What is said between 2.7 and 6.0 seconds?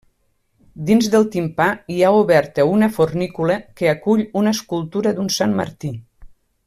una fornícula que acull una escultura d'un Sant Martí.